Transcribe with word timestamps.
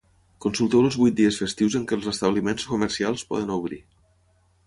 Consulteu 0.43 0.79
els 0.85 0.95
vuit 1.01 1.17
dies 1.19 1.35
festius 1.41 1.75
en 1.79 1.83
què 1.91 1.99
els 1.99 2.09
establiments 2.13 2.67
comercials 2.73 3.27
poden 3.35 3.55
obrir. 3.59 3.81